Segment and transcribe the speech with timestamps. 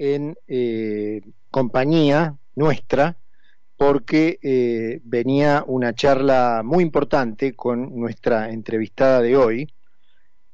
[0.00, 1.20] en eh,
[1.50, 3.18] compañía nuestra
[3.76, 9.72] porque eh, venía una charla muy importante con nuestra entrevistada de hoy,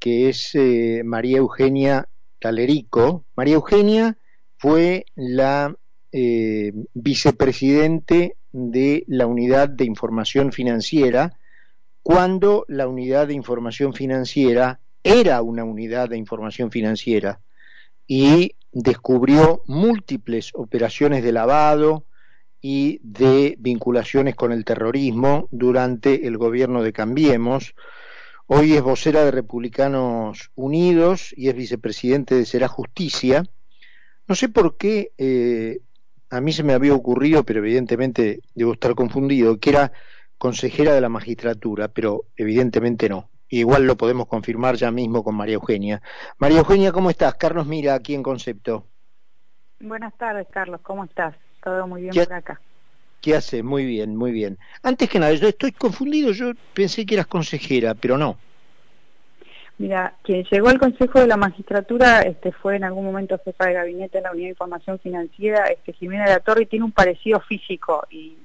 [0.01, 2.09] que es eh, María Eugenia
[2.41, 3.25] Talerico.
[3.37, 4.19] María Eugenia
[4.59, 5.75] fue la
[6.95, 11.39] vicepresidente de la Unidad de Información Financiera
[12.03, 17.41] cuando la Unidad de Información Financiera era una unidad de información financiera
[18.09, 22.05] y descubrió múltiples operaciones de lavado
[22.61, 27.75] y de vinculaciones con el terrorismo durante el gobierno de Cambiemos.
[28.47, 33.45] Hoy es vocera de Republicanos Unidos y es vicepresidente de Será Justicia.
[34.29, 35.81] No sé por qué eh,
[36.29, 39.93] a mí se me había ocurrido, pero evidentemente debo estar confundido, que era
[40.37, 43.31] consejera de la magistratura, pero evidentemente no.
[43.49, 46.03] Igual lo podemos confirmar ya mismo con María Eugenia.
[46.39, 47.35] María Eugenia, ¿cómo estás?
[47.35, 48.87] Carlos Mira, aquí en Concepto.
[49.81, 51.37] Buenas tardes, Carlos, ¿cómo estás?
[51.63, 52.61] Todo muy bien por acá.
[53.21, 53.63] ¿Qué haces?
[53.63, 54.59] Muy bien, muy bien.
[54.83, 58.39] Antes que nada, yo estoy confundido, yo pensé que eras consejera, pero no.
[59.79, 63.75] Mira, quien llegó al Consejo de la Magistratura este, fue en algún momento jefa de
[63.75, 66.93] gabinete en la Unidad de Información Financiera, este, Jimena de la Torre, y tiene un
[66.93, 68.07] parecido físico.
[68.17, 68.37] Y,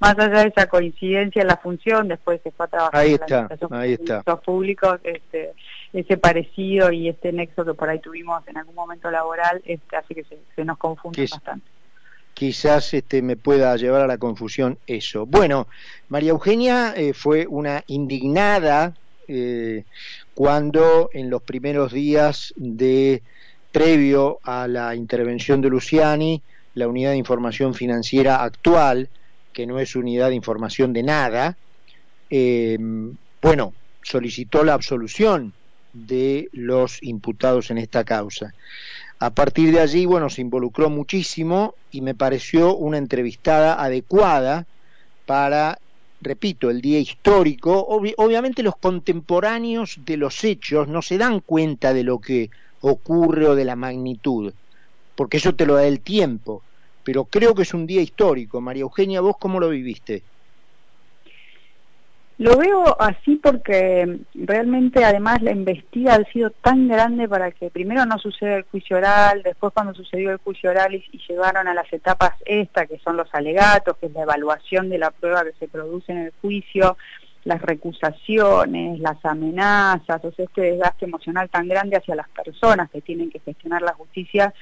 [0.00, 3.48] más allá de esa coincidencia en la función, después se fue a trabajar ahí está,
[3.70, 4.22] ahí está.
[4.26, 5.52] los públicos, este,
[5.92, 10.14] ese parecido y este nexo que por ahí tuvimos en algún momento laboral, este, así
[10.14, 11.66] que se, nos confunde bastante
[12.34, 15.24] quizás este, me pueda llevar a la confusión eso.
[15.24, 15.68] Bueno,
[16.08, 18.92] María Eugenia eh, fue una indignada
[19.28, 19.84] eh,
[20.34, 23.22] cuando en los primeros días de
[23.72, 26.42] previo a la intervención de Luciani,
[26.74, 29.08] la unidad de información financiera actual,
[29.52, 31.56] que no es unidad de información de nada,
[32.30, 32.76] eh,
[33.40, 35.52] bueno, solicitó la absolución
[35.92, 38.52] de los imputados en esta causa.
[39.20, 44.66] A partir de allí, bueno, se involucró muchísimo y me pareció una entrevistada adecuada
[45.24, 45.78] para
[46.24, 52.02] repito, el día histórico, obviamente los contemporáneos de los hechos no se dan cuenta de
[52.02, 54.52] lo que ocurre o de la magnitud,
[55.14, 56.62] porque eso te lo da el tiempo,
[57.04, 58.60] pero creo que es un día histórico.
[58.60, 60.24] María Eugenia, ¿vos cómo lo viviste?
[62.36, 68.04] Lo veo así porque realmente además la investiga ha sido tan grande para que primero
[68.06, 71.90] no suceda el juicio oral, después cuando sucedió el juicio oral y, llevaron a las
[71.92, 75.68] etapas esta, que son los alegatos, que es la evaluación de la prueba que se
[75.68, 76.96] produce en el juicio,
[77.44, 83.00] las recusaciones, las amenazas, o sea, este desgaste emocional tan grande hacia las personas que
[83.00, 84.52] tienen que gestionar la justicia,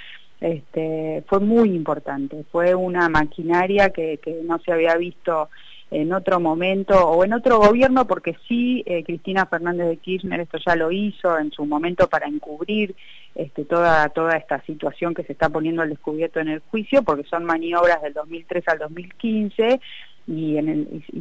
[0.41, 2.44] este, fue muy importante.
[2.53, 5.49] Fue una maquinaria que no se había visto
[5.92, 10.58] en otro momento o en otro gobierno, porque sí, eh, Cristina Fernández de Kirchner esto
[10.64, 12.94] ya lo hizo en su momento para encubrir
[13.34, 17.25] este, toda, toda esta situación que se está poniendo al descubierto en el juicio, porque
[17.25, 19.81] son maniobras del 2003 al 2015
[20.26, 20.56] y,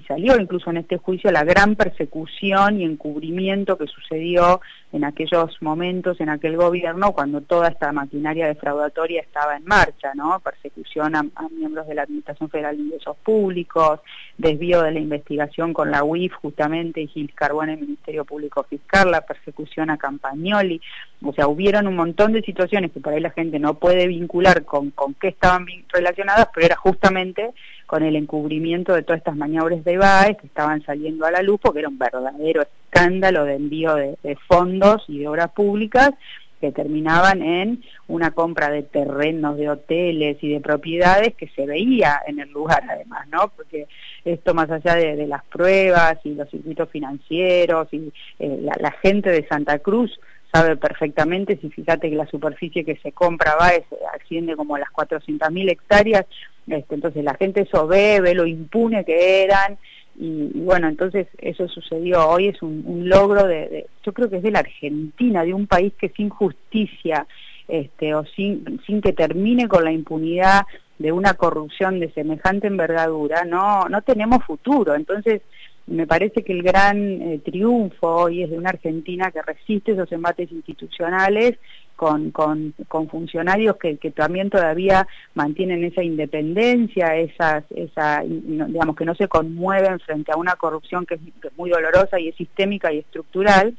[0.08, 4.62] salió incluso en este juicio la gran persecución y encubrimiento que sucedió
[4.92, 10.40] en aquellos momentos, en aquel gobierno, cuando toda esta maquinaria defraudatoria estaba en marcha, ¿no?
[10.40, 14.02] Persecución a, miembros de la Administración Federal de Ingresos Públicos,
[14.38, 19.12] desvío de la investigación con la UIF justamente y Gil Carbón el Ministerio Público Fiscal,
[19.12, 20.82] la persecución a Campagnoli,
[21.24, 24.66] o sea, hubieron un montón de situaciones que por ahí la gente no puede vincular
[24.66, 27.52] con, con qué estaban relacionadas, pero era justamente
[27.86, 31.60] con el encubrimiento de todas estas maniobras de BAE que estaban saliendo a la luz
[31.62, 36.12] porque era un verdadero escándalo de envío de, fondos y de obras públicas
[36.60, 42.22] que terminaban en una compra de terrenos, de hoteles y de propiedades que se veía
[42.28, 43.52] en el lugar además, ¿no?
[43.56, 43.88] Porque
[44.24, 49.48] esto más allá de, las pruebas y los circuitos financieros y eh, la, gente de
[49.48, 50.20] Santa Cruz
[50.52, 53.72] sabe perfectamente, si fíjate que la superficie que se compra va
[54.14, 56.26] asciende como a las 400.000 hectáreas,
[56.68, 59.78] este, entonces la gente eso ve, lo impune que eran,
[60.16, 62.28] y, bueno, entonces eso sucedió.
[62.28, 65.94] Hoy, es un, logro de, yo creo que es de la Argentina, de un país
[65.98, 67.26] que sin justicia,
[67.68, 70.64] este, o sin, sin que termine con la impunidad
[71.00, 75.42] de una corrupción de semejante envergadura, no, no tenemos futuro, entonces
[75.92, 80.12] me parece que el gran eh, triunfo hoy es de una Argentina que resiste esos
[80.12, 81.58] embates institucionales
[81.96, 82.74] con, con,
[83.10, 90.32] funcionarios que, también todavía mantienen esa independencia, esas, esa, digamos que no se conmueven frente
[90.32, 91.22] a una corrupción que es,
[91.58, 93.76] muy dolorosa y es sistémica y estructural.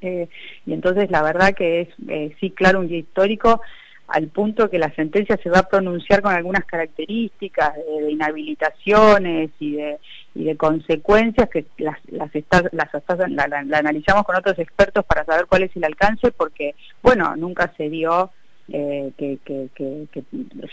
[0.00, 0.28] Eh,
[0.64, 3.60] y entonces la verdad que es, eh, sí, claro, un día histórico
[4.08, 9.72] al punto que la sentencia se va a pronunciar con algunas características de, inhabilitaciones y
[9.72, 9.98] de,
[10.34, 12.30] y de consecuencias que las, las,
[12.72, 12.90] las
[13.30, 17.90] la, analizamos con otros expertos para saber cuál es el alcance, porque, bueno, nunca se
[17.90, 18.30] dio
[18.68, 20.24] eh, que, que,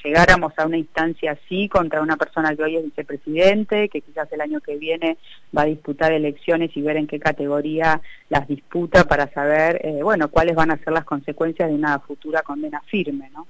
[0.04, 4.42] llegáramos a una instancia así contra una persona que hoy es vicepresidente, que quizás el
[4.42, 5.18] año que viene
[5.56, 10.30] va a disputar elecciones y ver en qué categoría las disputa para saber, eh, bueno,
[10.30, 13.48] cuáles van a ser las consecuencias de una futura condena firme, ¿no?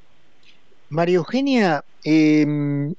[0.89, 2.95] María Eugenia, em,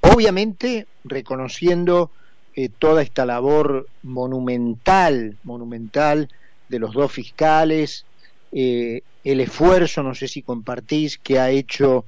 [0.00, 2.10] obviamente reconociendo
[2.54, 6.28] eh, toda esta labor monumental, monumental
[6.68, 8.06] de los dos fiscales,
[8.52, 12.06] eh, el esfuerzo, no sé si compartís, que ha hecho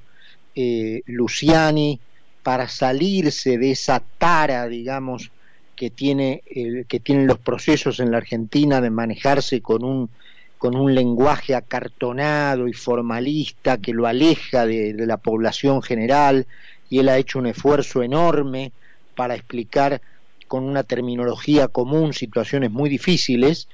[0.53, 1.99] eh, Luciani
[2.43, 5.31] para salirse de esa tara, digamos,
[5.75, 6.41] que tiene
[6.87, 10.09] que tienen los procesos en la Argentina de manejarse con un
[10.57, 16.47] con un lenguaje acartonado y formalista que lo aleja de la población general
[16.89, 18.71] y él ha hecho un esfuerzo enorme
[19.15, 20.01] para explicar
[20.47, 23.67] con una terminología común situaciones muy difíciles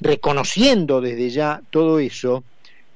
[0.00, 2.44] reconociendo desde ya todo eso,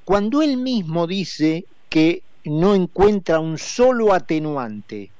[0.05, 5.11] cuando él mismo dice que no encuentra un solo atenuante,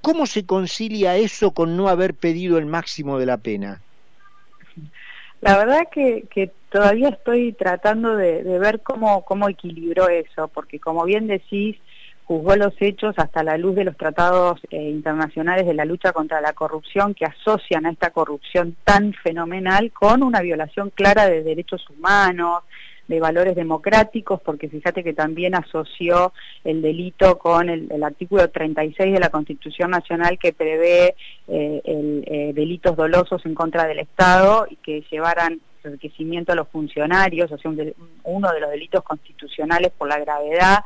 [0.00, 3.82] ¿cómo se concilia eso con no haber pedido el máximo de la pena?
[5.40, 11.04] La verdad que, que todavía estoy tratando de, ver cómo, cómo equilibró eso, porque como
[11.04, 11.76] bien decís,
[12.26, 16.40] juzgó los hechos hasta la luz de los tratados eh, internacionales de la lucha contra
[16.40, 21.88] la corrupción que asocian a esta corrupción tan fenomenal con una violación clara de derechos
[21.88, 22.64] humanos,
[23.06, 26.32] de valores democráticos, porque fíjate que también asoció
[26.64, 31.14] el delito con el, artículo 36 de la Constitución Nacional que prevé
[31.46, 36.66] eh, el, eh, delitos dolosos en contra del Estado y que llevaran enriquecimiento a los
[36.68, 37.70] funcionarios, o sea,
[38.24, 40.78] uno de los delitos constitucionales por la gravedad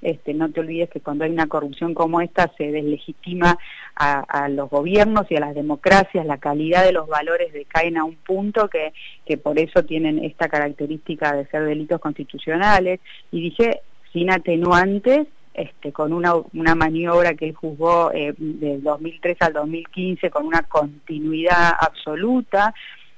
[0.00, 3.58] este, no te olvides que cuando hay una corrupción como esta se deslegitima
[3.96, 8.14] a, los gobiernos y a las democracias, la calidad de los valores decaen a un
[8.14, 8.92] punto que,
[9.26, 13.00] que por eso tienen esta característica de ser delitos constitucionales.
[13.32, 13.80] Y dije,
[14.12, 15.26] sin atenuantes,
[15.58, 20.62] este, con una, una maniobra que él juzgó eh, del 2003 al 2015 con una
[20.62, 22.72] continuidad absoluta,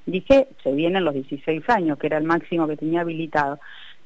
[0.07, 3.59] dije, se vienen los 16 años, que era el máximo que tenía habilitado.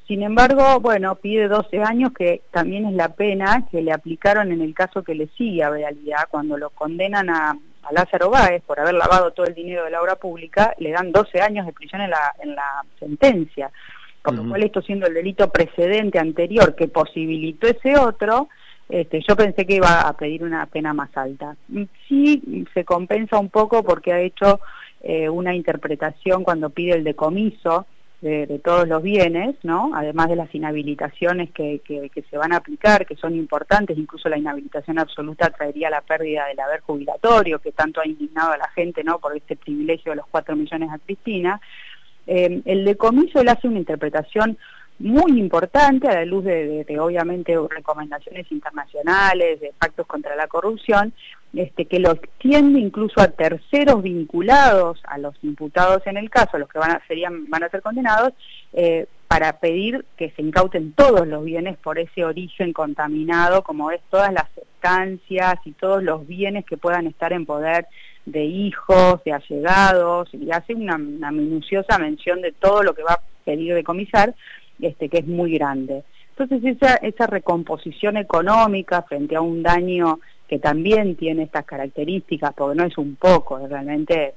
[0.07, 4.61] Sin embargo, bueno, pide 12 años, que también es la pena que le aplicaron en
[4.61, 7.57] el caso que le sigue a realidad, cuando lo condenan a,
[7.91, 11.39] Lázaro Báez por haber lavado todo el dinero de la obra pública, le dan 12
[11.39, 13.71] años de prisión en la, en la sentencia.
[14.23, 18.49] Por lo cual esto siendo el delito precedente anterior que posibilitó ese otro,
[18.89, 21.55] este, yo pensé que iba a pedir una pena más alta.
[22.07, 24.59] Sí se compensa un poco porque ha hecho
[25.01, 27.85] eh, una interpretación cuando pide el decomiso,
[28.21, 29.91] de, todos los bienes, ¿no?
[29.93, 34.37] además de las inhabilitaciones que, que, se van a aplicar, que son importantes, incluso la
[34.37, 39.03] inhabilitación absoluta traería la pérdida del haber jubilatorio, que tanto ha indignado a la gente
[39.03, 39.19] ¿no?
[39.19, 41.61] por este privilegio de los cuatro millones a Cristina.
[42.27, 44.57] Eh, el decomiso él hace una interpretación
[44.99, 51.13] muy importante a la luz de, obviamente recomendaciones internacionales, de pactos contra la corrupción,
[51.53, 56.69] este, que lo extiende incluso a terceros vinculados a los imputados en el caso, los
[56.69, 58.33] que van a, serían, van a ser condenados,
[58.73, 64.01] eh, para pedir que se incauten todos los bienes por ese origen contaminado, como es
[64.09, 67.87] todas las estancias y todos los bienes que puedan estar en poder
[68.25, 73.21] de hijos, de allegados, y hace una, minuciosa mención de todo lo que va a
[73.43, 74.33] pedir decomisar,
[74.79, 76.03] este, que es muy grande.
[76.37, 82.77] Entonces esa, esa recomposición económica frente a un daño que también tiene estas características, porque
[82.77, 84.35] no es un poco, realmente,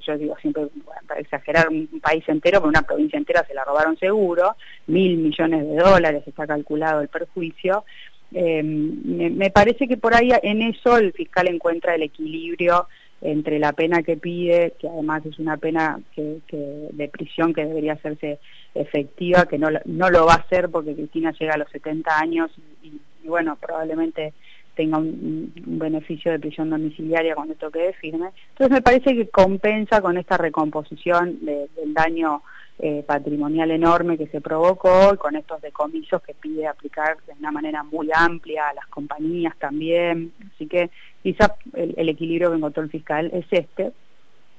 [0.00, 0.64] yo digo siempre,
[1.06, 4.56] para exagerar, un país entero, pero una provincia entera se la robaron seguro,
[4.86, 7.84] mil millones de dólares está calculado el perjuicio,
[8.32, 12.88] eh, me, parece que por ahí en eso el fiscal encuentra el equilibrio
[13.20, 18.38] entre la pena que pide, que además es una pena de prisión que debería hacerse
[18.74, 22.50] efectiva, que no, no lo va a hacer porque Cristina llega a los 70 años
[22.82, 24.32] y, bueno, probablemente
[24.74, 28.28] tenga un, beneficio de prisión domiciliaria cuando toque de firme.
[28.50, 32.42] Entonces me parece que compensa con esta recomposición del daño
[32.78, 37.50] eh, patrimonial enorme que se provocó y con estos decomisos que pide aplicar de una
[37.50, 40.32] manera muy amplia a las compañías también.
[40.54, 40.90] Así que
[41.26, 43.92] quizá el, equilibrio que encontró el fiscal es este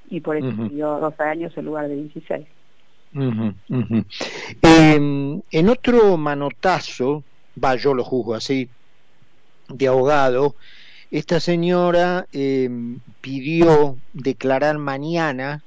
[0.10, 2.46] y por eso pidió 12 años en lugar de 16.
[4.62, 7.24] Em, en otro manotazo,
[7.64, 8.68] va, yo lo juzgo así,
[9.70, 10.56] de abogado,
[11.10, 15.64] esta señora em, pidió declarar mañana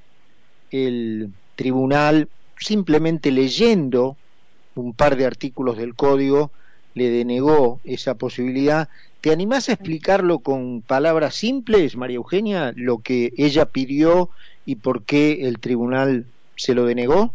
[0.70, 2.28] el tribunal
[2.58, 4.18] simplemente leyendo
[4.74, 6.50] un par de artículos del código
[6.92, 8.90] le denegó esa posibilidad.
[9.20, 14.30] ¿Te animás a explicarlo con palabras simples, María Eugenia, lo que ella pidió
[14.64, 16.24] y por qué el tribunal
[16.56, 17.32] se lo denegó?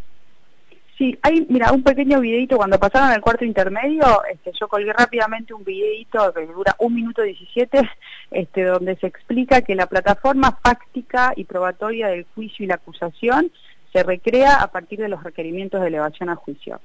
[0.98, 5.54] Sí, hay, mira, un pequeño videito, cuando pasaron al cuarto intermedio, este, yo colgué rápidamente
[5.54, 7.82] un videito que dura un minuto 17,
[8.32, 13.52] este, donde se explica que la plataforma fáctica y probatoria del juicio y la acusación
[13.92, 16.80] se recrea a partir de los requerimientos de elevación a juicio.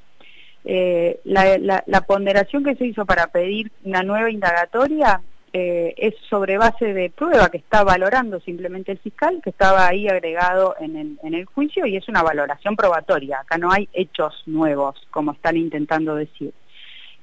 [0.65, 6.93] Eh, la, ponderación que se hizo para pedir una nueva indagatoria eh, es sobre base
[6.93, 11.87] de prueba que está valorando simplemente el fiscal, que estaba ahí agregado en el, juicio
[11.87, 13.41] y es una valoración probatoria.
[13.41, 16.53] Acá no hay hechos nuevos, como están intentando decir.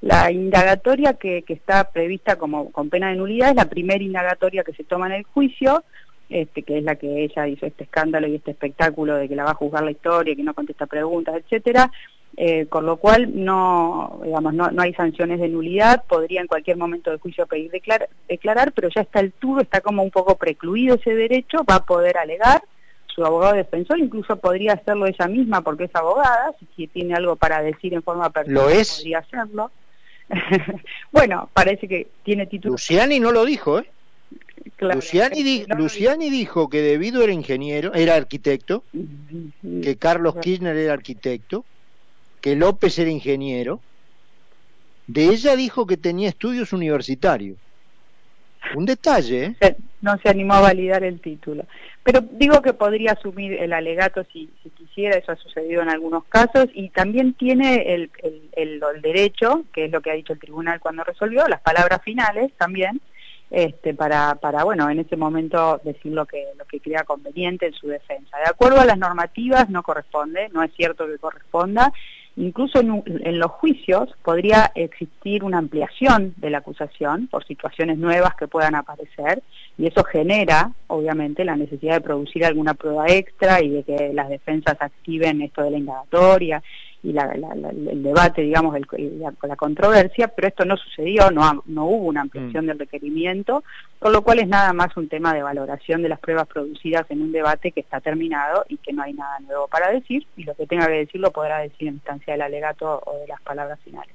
[0.00, 4.62] La indagatoria que, que está prevista como con pena de nulidad es la primera indagatoria
[4.62, 5.82] que se toma en el juicio,
[6.28, 9.44] este, que es la que ella hizo este escándalo y este espectáculo de que la
[9.44, 11.90] va a juzgar la historia, que no contesta preguntas, etcétera,
[12.40, 16.76] eh, con lo cual no, digamos, no, no, hay sanciones de nulidad, podría en cualquier
[16.76, 17.68] momento del juicio pedir
[18.28, 21.84] declarar, pero ya está el tubo, está como un poco precluido ese derecho, va a
[21.84, 22.62] poder alegar,
[23.08, 27.60] su abogado defensor incluso podría hacerlo ella misma porque es abogada, si tiene algo para
[27.60, 28.98] decir en forma personal ¿Lo es?
[28.98, 29.72] podría hacerlo.
[31.10, 32.74] bueno, parece que tiene título.
[32.74, 33.90] Luciani no lo dijo, ¿eh?
[34.78, 38.84] Luciani, dijo que debido era ingeniero, era arquitecto,
[39.82, 41.64] que Carlos Kirchner era arquitecto,
[42.40, 43.80] que López era ingeniero.
[45.06, 47.56] De ella dijo que tenía estudios universitarios.
[48.74, 49.76] Un detalle, ¿eh?
[50.00, 51.64] No se animó a validar el título.
[52.04, 56.66] Pero digo que podría asumir el alegato si, quisiera, eso ha sucedido en algunos casos,
[56.72, 58.10] y también tiene el,
[59.02, 63.00] derecho, que es lo que ha dicho el tribunal cuando resolvió, las palabras finales también,
[63.50, 67.72] este, para, para, bueno, en ese momento decir lo que, lo que crea conveniente en
[67.74, 68.38] su defensa.
[68.38, 71.92] De acuerdo a las normativas no corresponde, no es cierto que corresponda,
[72.38, 78.46] incluso en, los juicios podría existir una ampliación de la acusación por situaciones nuevas que
[78.46, 79.42] puedan aparecer
[79.76, 84.28] y eso genera, obviamente, la necesidad de producir alguna prueba extra y de que las
[84.28, 86.62] defensas activen esto de la indagatoria
[87.02, 88.86] y la, el debate, digamos, el,
[89.20, 92.68] la, controversia, pero esto no sucedió, no, no hubo una ampliación mm.
[92.68, 93.62] del requerimiento,
[93.98, 97.22] con lo cual es nada más un tema de valoración de las pruebas producidas en
[97.22, 100.54] un debate que está terminado y que no hay nada nuevo para decir, y lo
[100.54, 103.78] que tenga que decir lo podrá decir en instancia del alegato o de las palabras
[103.84, 104.12] finales.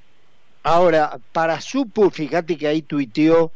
[0.64, 3.52] Ahora, para su, fíjate que ahí tuiteó,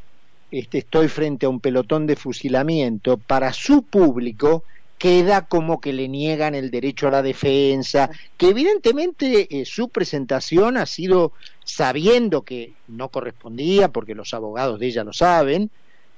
[0.52, 4.64] este, estoy frente a un pelotón de fusilamiento, para su público,
[4.98, 10.78] queda como que le niegan el derecho a la defensa, que evidentemente eh, su presentación
[10.78, 15.70] ha sido sabiendo que no correspondía, porque los abogados de ella lo saben,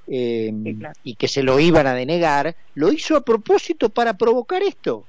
[0.07, 0.51] eh,
[1.03, 5.05] y que se lo iban a denegar, lo hizo a propósito para provocar esto.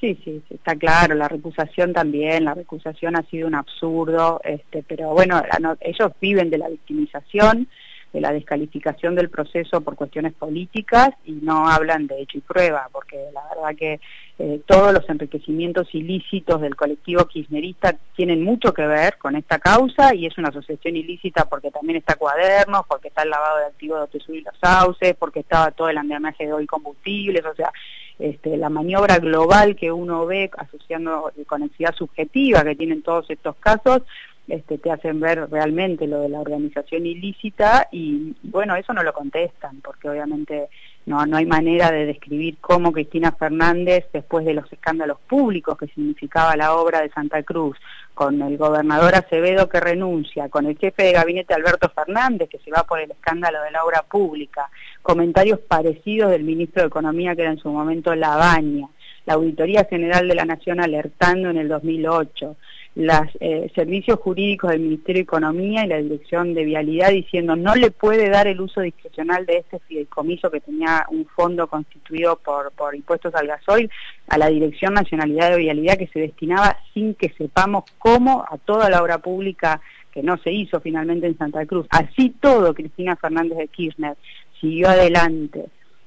[0.00, 5.14] Sí, sí, está claro, la recusación también, la recusación ha sido un absurdo, este, pero
[5.14, 5.42] bueno,
[5.80, 7.68] ellos viven de la victimización,
[8.14, 12.88] de la descalificación del proceso por cuestiones políticas y no hablan de hecho y prueba,
[12.92, 14.00] porque la verdad que
[14.38, 20.14] eh, todos los enriquecimientos ilícitos del colectivo kirchnerista tienen mucho que ver con esta causa
[20.14, 23.98] y es una asociación ilícita porque también está cuadernos, porque está el lavado de activos
[23.98, 27.72] de Otesur y los sauces, porque estaba todo el andamiaje de hoy combustibles, o sea,
[28.20, 34.02] este, la maniobra global que uno ve asociando conexidad subjetiva que tienen todos estos casos,
[34.46, 39.12] este, te hacen ver realmente lo de la organización ilícita y bueno, eso no lo
[39.12, 40.68] contestan porque obviamente
[41.06, 45.86] no, no hay manera de describir cómo Cristina Fernández, después de los escándalos públicos que
[45.88, 47.76] significaba la obra de Santa Cruz,
[48.12, 52.70] con el gobernador Acevedo que renuncia, con el jefe de gabinete Alberto Fernández que se
[52.70, 54.68] va por el escándalo de la obra pública,
[55.02, 58.88] comentarios parecidos del ministro de Economía que era en su momento Labaña,
[59.26, 62.56] la Auditoría General de la Nación alertando en el 2008,
[62.94, 67.74] los eh, servicios jurídicos del Ministerio de Economía y la Dirección de Vialidad diciendo no
[67.74, 72.70] le puede dar el uso discrecional de este fideicomiso que tenía un fondo constituido por,
[72.72, 73.90] por impuestos al gasoil
[74.28, 78.88] a la Dirección Nacionalidad de Vialidad que se destinaba sin que sepamos cómo a toda
[78.88, 79.80] la obra pública
[80.12, 81.88] que no se hizo finalmente en Santa Cruz.
[81.90, 84.16] Así todo, Cristina Fernández de Kirchner
[84.60, 85.64] siguió adelante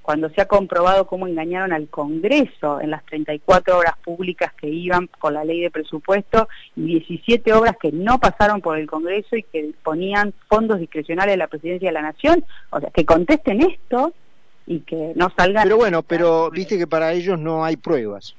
[0.07, 5.07] cuando se ha comprobado cómo engañaron al Congreso en las 34 obras públicas que iban
[5.19, 6.47] con la ley de presupuesto
[6.77, 11.37] y 17 obras que no pasaron por el Congreso y que ponían fondos discrecionales de
[11.37, 12.45] la Presidencia de la Nación.
[12.69, 14.13] O sea, que contesten esto
[14.65, 15.63] y que no salgan...
[15.63, 18.33] Pero bueno, pero viste que para ellos no hay pruebas.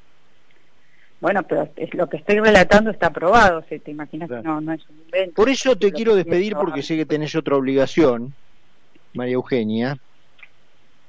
[1.20, 4.72] Bueno, pero es, lo que estoy relatando está aprobado, ¿se te imaginas que no, no
[4.72, 5.34] es un invento.
[5.34, 8.32] Por eso te quiero despedir porque sé que tenés otra obligación,
[9.12, 9.98] María Eugenia,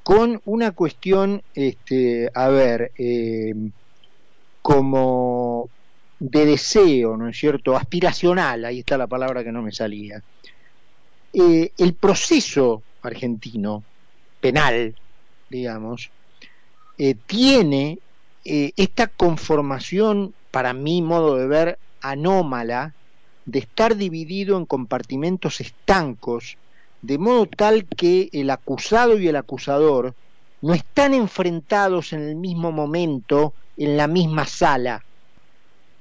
[0.10, 3.54] con una cuestión, este, a ver, eh,
[4.60, 5.70] como
[6.18, 10.20] de deseo, ¿no es cierto?, aspiracional, ahí está la palabra que no me salía.
[11.32, 13.84] Eh, el proceso argentino,
[14.42, 14.96] penal,
[15.48, 16.10] digamos,
[16.98, 18.00] eh, tiene
[18.44, 22.96] esta conformación para mi modo de ver, anómala
[23.46, 26.58] de estar dividido en compartimentos estancos,
[27.02, 30.16] de modo tal que el acusado y el acusador
[30.62, 35.06] no están enfrentados en el mismo momento, en la misma sala,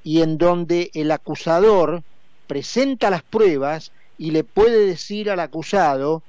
[0.02, 2.02] y en donde el acusador
[2.46, 6.24] presenta las pruebas y le puede decir al acusado,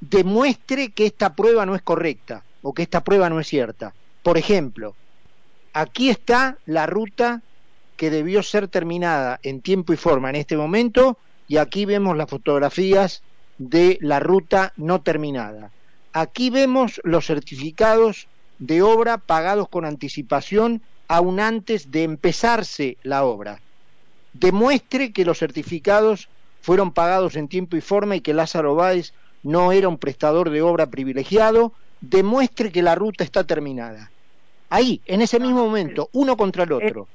[0.00, 3.94] demuestre que esta prueba no es correcta o que esta prueba no es cierta.
[4.22, 4.96] Por ejemplo,
[5.72, 7.42] aquí está la ruta
[7.96, 12.28] que debió ser terminada en tiempo y forma en este momento y aquí vemos las
[12.28, 13.22] fotografías
[13.58, 15.70] de la ruta no terminada.
[16.12, 23.60] Aquí vemos los certificados de obra pagados con anticipación aún antes de empezarse la obra.
[24.32, 26.28] Demuestre que los certificados
[26.60, 30.62] fueron pagados en tiempo y forma y que Lázaro Báez no era un prestador de
[30.62, 34.10] obra privilegiado, demuestre que la ruta está terminada.
[34.68, 37.08] Ahí, en ese mismo momento, uno contra el otro.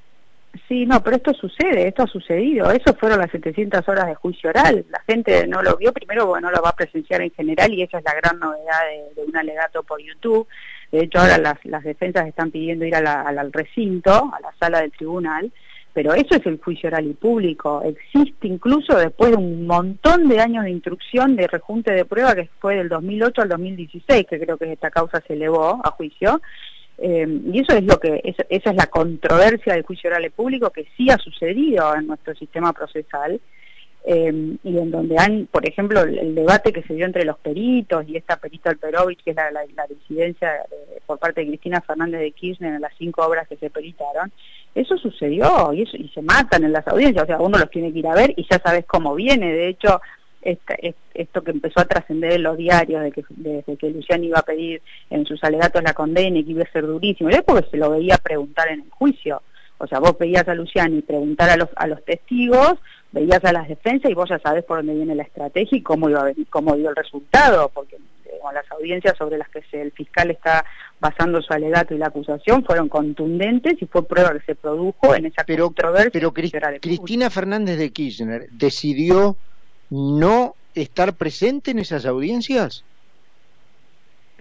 [0.68, 2.72] Sí, no, pero esto sucede, esto ha sucedido.
[2.72, 4.86] Eso fueron las 700 horas de juicio oral.
[4.90, 7.84] La gente no lo vio primero porque no lo va a presenciar en general y
[7.84, 8.80] esa es la gran novedad
[9.16, 10.48] de, un alegato por YouTube.
[10.92, 15.52] De hecho, ahora las, defensas están pidiendo ir al recinto, a la sala del tribunal,
[15.94, 17.82] pero eso es el juicio oral y público.
[17.84, 22.50] Existe incluso después de un montón de años de instrucción de rejunte de prueba que
[22.60, 26.42] fue del 2008 al 2016, que creo que esta causa se elevó a juicio,
[27.04, 30.86] eh, y eso es lo que, esa es la controversia del juicio oral público que
[30.96, 33.42] sí ha sucedido en nuestro sistema procesal
[34.06, 38.08] eh, y en donde han, por ejemplo, el, debate que se dio entre los peritos
[38.08, 40.52] y esta perita Alperovich, que es la, la, disidencia
[41.08, 44.32] por parte de Cristina Fernández de Kirchner en las cinco obras que se peritaron,
[44.76, 48.00] eso sucedió y, y se matan en las audiencias, o sea, uno los tiene que
[48.00, 50.02] ir a ver y ya sabes cómo viene, de hecho,
[50.42, 54.44] esto que empezó a trascender en los diarios de que, desde que Luciano iba a
[54.44, 57.78] pedir en sus alegatos la condena y que iba a ser durísimo, y porque se
[57.78, 59.42] lo veía preguntar en el juicio.
[59.78, 62.76] O sea, vos veías a Luciani preguntar a los, a los testigos,
[63.12, 66.10] veías a las defensas y vos ya sabés por dónde viene la estrategia y cómo
[66.10, 67.98] iba a venir, cómo dio el resultado, porque
[68.54, 70.66] las audiencias sobre las que el fiscal está
[71.00, 75.28] basando su alegato y la acusación fueron contundentes y fue prueba que se produjo en
[75.28, 76.12] esa pero, controversia.
[76.12, 79.38] Pero Cristina Fernández de Kirchner decidió
[79.92, 82.84] no estar presente en esas audiencias?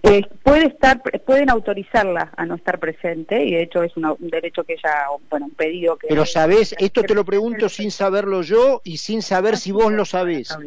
[0.03, 4.63] Eh, puede estar, pueden autorizarla a no estar presente y de hecho es un derecho
[4.63, 6.07] que ella, bueno, un pedido que.
[6.07, 10.05] Pero sabes, esto te lo pregunto sin saberlo yo y sin saber si vos lo
[10.05, 10.57] sabés.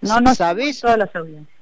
[0.00, 0.76] no, no sabés.
[0.76, 1.58] En todas las audiencias.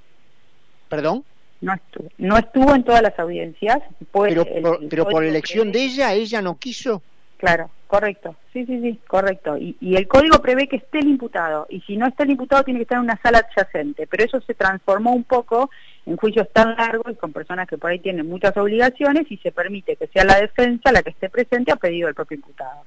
[0.90, 1.24] ¿Perdón?
[1.62, 3.79] No estuvo, no estuvo en todas las audiencias.
[4.12, 4.44] pero,
[4.90, 7.00] pero por elección de ella, ella no quiso.
[7.38, 8.37] Claro, correcto.
[8.53, 9.57] Sí, sí, sí, correcto.
[9.57, 11.66] Y, y, el código prevé que esté el imputado.
[11.68, 14.07] Y si no está el imputado, tiene que estar en una sala adyacente.
[14.07, 15.70] Pero eso se transformó un poco
[16.07, 19.53] en juicios tan largos y con personas que por ahí tienen muchas obligaciones y se
[19.53, 22.83] permite que sea la defensa la que esté presente a pedido del propio imputado.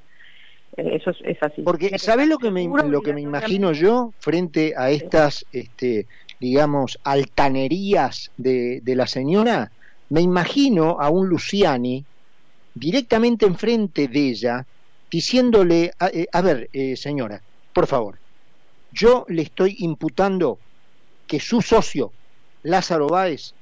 [0.77, 1.61] Eh, eso es, así.
[1.63, 6.07] Porque, ¿sabes lo que me, lo que me imagino yo frente a estas, este,
[6.39, 9.71] digamos, altanerías de, de la señora?
[10.09, 12.05] Me imagino a un Luciani
[12.73, 14.65] directamente enfrente de ella,
[15.09, 17.41] diciéndole, a, eh, ver, eh, señora,
[17.73, 18.17] por favor,
[18.91, 20.59] yo le estoy imputando
[21.27, 22.11] que su socio,
[22.63, 23.53] Lázaro Báez,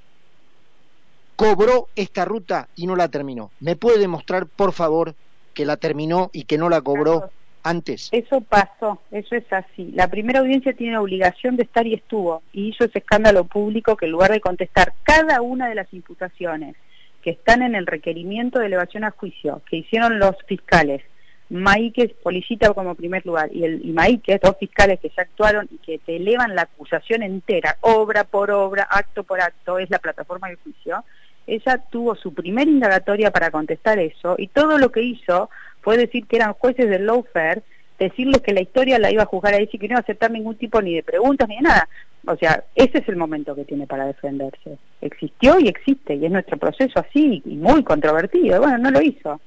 [1.35, 3.51] cobró esta ruta y no la terminó.
[3.59, 5.15] ¿Me puede demostrar, por favor,
[5.53, 7.29] que la terminó y que no la cobró
[7.63, 8.09] antes?
[8.11, 9.91] Eso pasó, eso es así.
[9.93, 14.05] La primera audiencia tiene obligación de estar y estuvo, y hizo ese escándalo público que
[14.05, 16.75] en lugar de contestar cada una de las imputaciones
[17.21, 21.03] que están en el requerimiento de elevación a juicio que hicieron los fiscales,
[21.49, 25.77] Maíquez, Policita como primer lugar, y, el, y Maíquez, dos fiscales que ya actuaron y
[25.77, 30.49] que te elevan la acusación entera, obra por obra, acto por acto, es la plataforma
[30.49, 31.03] de juicio,
[31.45, 35.49] ella tuvo su primera indagatoria para contestar eso y todo lo que hizo
[35.81, 37.63] fue decir que eran jueces del lawfare,
[37.97, 40.29] decirles que la historia la iba a juzgar ahí y que no iba a aceptar
[40.29, 41.87] ningún tipo ni de preguntas ni de nada.
[42.25, 44.77] O sea, ese es el momento que tiene para defenderse.
[44.99, 48.59] Existió y existe, y es nuestro proceso así, y muy controvertido.
[48.59, 49.39] Bueno, no lo hizo.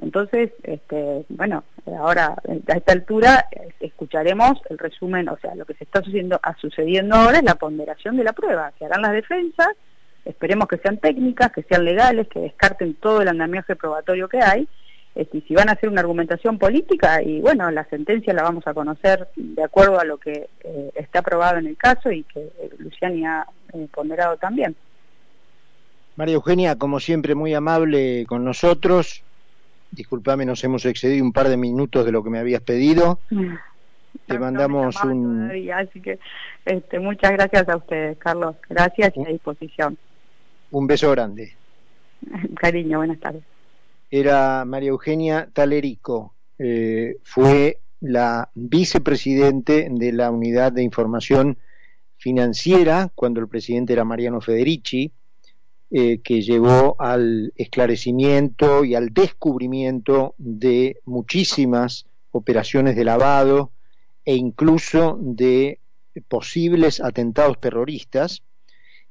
[0.00, 1.62] Entonces, este, bueno,
[1.98, 2.36] ahora
[2.68, 3.46] a esta altura
[3.80, 8.16] escucharemos el resumen, o sea, lo que se está sucediendo, sucediendo ahora es la ponderación
[8.16, 9.68] de la prueba, que harán las defensas,
[10.24, 14.66] esperemos que sean técnicas, que sean legales, que descarten todo el andamiaje probatorio que hay,
[15.14, 18.74] este, si van a hacer una argumentación política y bueno, la sentencia la vamos a
[18.74, 22.70] conocer de acuerdo a lo que eh, está aprobado en el caso y que eh,
[22.78, 24.76] Luciani ha eh, ponderado también.
[26.14, 29.24] María Eugenia, como siempre, muy amable con nosotros.
[29.90, 33.20] Disculpame, nos hemos excedido un par de minutos de lo que me habías pedido.
[34.26, 35.50] Te mandamos un...
[35.72, 36.18] así que
[36.64, 38.56] este, muchas gracias a ustedes, Carlos.
[38.68, 39.98] Gracias y a disposición.
[40.70, 41.54] Un beso grande.
[42.56, 43.42] Cariño, buenas tardes
[44.10, 51.58] era María Eugenia Talerico, eh, fue la vicepresidente de la Unidad de Información
[52.16, 55.12] Financiera cuando el presidente era Mariano Federici,
[55.90, 63.72] eh, que llevó al esclarecimiento y al descubrimiento de muchísimas operaciones de lavado
[64.24, 65.80] e incluso de
[66.28, 68.42] posibles atentados terroristas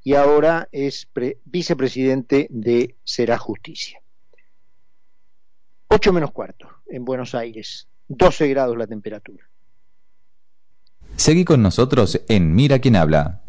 [0.03, 1.07] y ahora es
[1.45, 4.01] vicepresidente de Será Justicia.
[5.89, 9.49] 8 menos cuarto en Buenos Aires, 12 grados la temperatura.
[11.15, 13.41] Seguí con nosotros en Mira quién habla.